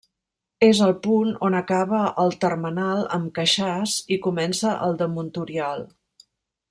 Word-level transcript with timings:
És 0.67 0.79
el 0.85 0.93
punt 1.07 1.29
on 1.47 1.57
acaba 1.59 1.99
el 2.23 2.33
termenal 2.45 3.05
amb 3.19 3.29
Queixàs 3.37 3.95
i 4.17 4.21
comença 4.25 4.73
el 4.89 4.99
de 5.03 5.09
Montoriol. 5.19 5.87